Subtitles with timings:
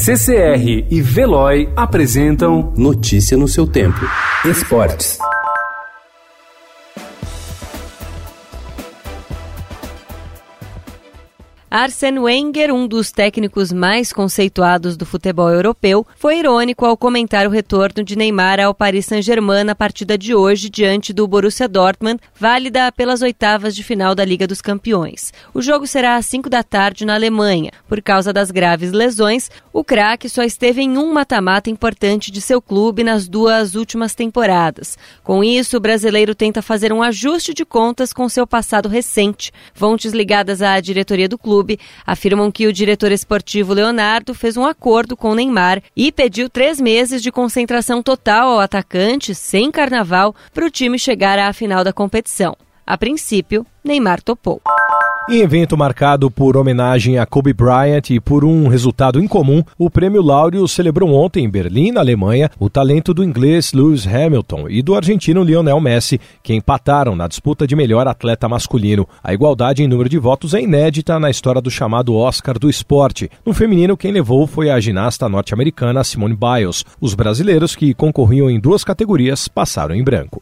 [0.00, 3.98] CCR e Veloy apresentam Notícia no seu tempo.
[4.44, 5.18] Esportes.
[11.70, 17.50] Arsene Wenger, um dos técnicos mais conceituados do futebol europeu, foi irônico ao comentar o
[17.50, 22.90] retorno de Neymar ao Paris Saint-Germain na partida de hoje diante do Borussia Dortmund, válida
[22.90, 25.30] pelas oitavas de final da Liga dos Campeões.
[25.52, 27.70] O jogo será às 5 da tarde na Alemanha.
[27.86, 32.62] Por causa das graves lesões, o craque só esteve em um mata-mata importante de seu
[32.62, 34.96] clube nas duas últimas temporadas.
[35.22, 39.52] Com isso, o brasileiro tenta fazer um ajuste de contas com seu passado recente.
[39.74, 44.64] Fontes ligadas à diretoria do clube clube afirmam que o diretor esportivo Leonardo fez um
[44.64, 50.64] acordo com Neymar e pediu três meses de concentração total ao atacante, sem carnaval, para
[50.64, 52.56] o time chegar à final da competição.
[52.88, 54.62] A princípio, Neymar topou.
[55.28, 60.22] Em evento marcado por homenagem a Kobe Bryant e por um resultado incomum, o Prêmio
[60.22, 64.94] Láureo celebrou ontem em Berlim, na Alemanha, o talento do inglês Lewis Hamilton e do
[64.94, 69.06] argentino Lionel Messi, que empataram na disputa de melhor atleta masculino.
[69.22, 73.30] A igualdade em número de votos é inédita na história do chamado Oscar do esporte.
[73.44, 76.86] No feminino, quem levou foi a ginasta norte-americana Simone Biles.
[76.98, 80.40] Os brasileiros que concorriam em duas categorias passaram em branco.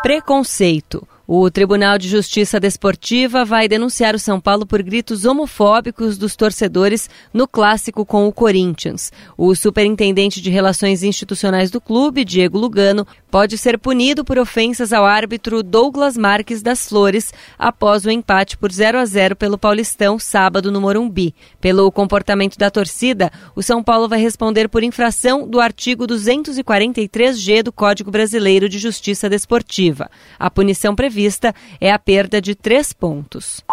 [0.00, 1.08] Preconceito.
[1.34, 7.08] O Tribunal de Justiça Desportiva vai denunciar o São Paulo por gritos homofóbicos dos torcedores
[7.32, 9.10] no clássico com o Corinthians.
[9.34, 15.06] O superintendente de Relações Institucionais do clube, Diego Lugano, pode ser punido por ofensas ao
[15.06, 20.70] árbitro Douglas Marques das Flores após o empate por 0 a 0 pelo Paulistão sábado
[20.70, 21.34] no Morumbi.
[21.58, 27.72] Pelo comportamento da torcida, o São Paulo vai responder por infração do artigo 243G do
[27.72, 30.10] Código Brasileiro de Justiça Desportiva.
[30.38, 33.64] A punição prevista é a perda de três pontos.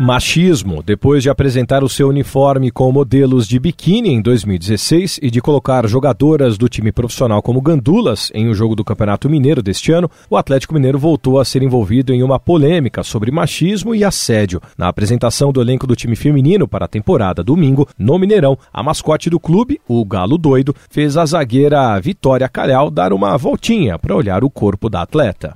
[0.00, 0.82] Machismo.
[0.82, 5.86] Depois de apresentar o seu uniforme com modelos de biquíni em 2016 e de colocar
[5.86, 10.36] jogadoras do time profissional como gandulas em um jogo do Campeonato Mineiro deste ano, o
[10.36, 14.60] Atlético Mineiro voltou a ser envolvido em uma polêmica sobre machismo e assédio.
[14.76, 19.28] Na apresentação do elenco do time feminino para a temporada domingo, no Mineirão, a mascote
[19.28, 24.42] do clube, o Galo Doido, fez a zagueira Vitória Calhau dar uma voltinha para olhar
[24.42, 25.52] o corpo da atleta.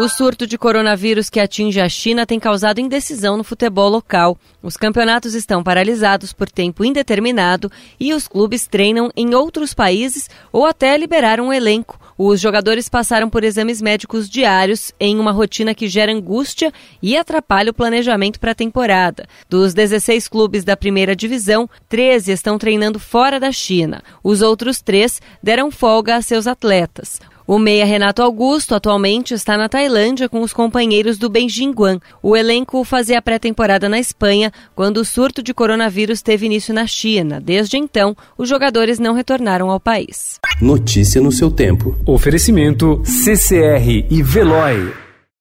[0.00, 4.38] O surto de coronavírus que atinge a China tem causado indecisão no futebol local.
[4.62, 10.64] Os campeonatos estão paralisados por tempo indeterminado e os clubes treinam em outros países ou
[10.64, 12.00] até liberaram um elenco.
[12.16, 16.72] Os jogadores passaram por exames médicos diários em uma rotina que gera angústia
[17.02, 19.28] e atrapalha o planejamento para a temporada.
[19.50, 24.02] Dos 16 clubes da primeira divisão, 13 estão treinando fora da China.
[24.24, 27.20] Os outros três deram folga a seus atletas.
[27.50, 31.98] O meia Renato Augusto atualmente está na Tailândia com os companheiros do Benjinguan.
[32.22, 37.40] O elenco fazia pré-temporada na Espanha quando o surto de coronavírus teve início na China.
[37.40, 40.38] Desde então, os jogadores não retornaram ao país.
[40.62, 41.98] Notícia no seu tempo.
[42.06, 45.09] Oferecimento CCR e Veloy.